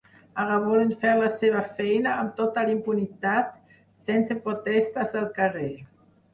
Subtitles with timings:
[0.43, 3.55] Ara volen fer la seva feina amb total impunitat,
[4.09, 5.73] sense protestes al carrer.